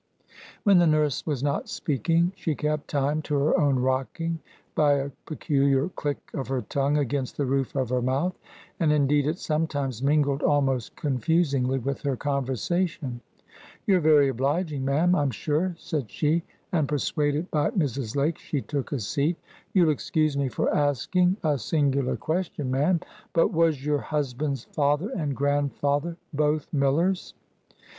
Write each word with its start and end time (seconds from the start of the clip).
When 0.63 0.79
the 0.79 0.87
nurse 0.87 1.27
was 1.27 1.43
not 1.43 1.69
speaking, 1.69 2.31
she 2.35 2.55
kept 2.55 2.87
time 2.87 3.21
to 3.21 3.35
her 3.35 3.55
own 3.59 3.75
rocking 3.77 4.39
by 4.73 4.93
a 4.93 5.11
peculiar 5.27 5.89
click 5.89 6.17
of 6.33 6.47
her 6.47 6.63
tongue 6.63 6.97
against 6.97 7.37
the 7.37 7.45
roof 7.45 7.75
of 7.75 7.89
her 7.89 8.01
mouth; 8.01 8.33
and 8.79 8.91
indeed 8.91 9.27
it 9.27 9.37
sometimes 9.37 10.01
mingled, 10.01 10.41
almost 10.41 10.95
confusingly, 10.95 11.77
with 11.77 12.01
her 12.01 12.15
conversation. 12.15 13.21
"You're 13.85 13.99
very 13.99 14.27
obliging, 14.29 14.83
ma'am, 14.83 15.13
I'm 15.13 15.29
sure," 15.29 15.75
said 15.77 16.09
she, 16.09 16.41
and, 16.71 16.87
persuaded 16.89 17.51
by 17.51 17.69
Mrs. 17.69 18.15
Lake, 18.15 18.39
she 18.39 18.59
took 18.61 18.91
a 18.91 18.99
seat. 18.99 19.37
"You'll 19.71 19.91
excuse 19.91 20.35
me 20.35 20.49
for 20.49 20.73
asking 20.75 21.37
a 21.43 21.59
singular 21.59 22.15
question, 22.17 22.71
ma'am, 22.71 23.01
but 23.33 23.49
was 23.53 23.85
your 23.85 23.99
husband's 23.99 24.63
father 24.63 25.09
and 25.11 25.35
grandfather 25.35 26.17
both 26.33 26.67
millers?" 26.73 27.35